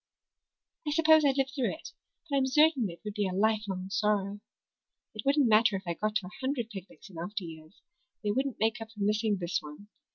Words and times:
I 0.87 0.91
suppose 0.93 1.23
I'd 1.23 1.37
live 1.37 1.51
through 1.53 1.75
it, 1.75 1.91
but 2.27 2.35
I'm 2.35 2.47
certain 2.47 2.89
it 2.89 3.01
would 3.05 3.13
be 3.13 3.27
a 3.27 3.35
lifelong 3.35 3.91
sorrow. 3.91 4.39
It 5.13 5.23
wouldn't 5.23 5.47
matter 5.47 5.75
if 5.75 5.83
I 5.85 5.93
got 5.93 6.15
to 6.15 6.25
a 6.25 6.31
hundred 6.41 6.71
picnics 6.71 7.11
in 7.11 7.19
after 7.19 7.43
years; 7.43 7.79
they 8.23 8.31
wouldn't 8.31 8.57
make 8.59 8.81
up 8.81 8.89
for 8.91 9.03
missing 9.03 9.37
this 9.39 9.59
one. 9.61 9.89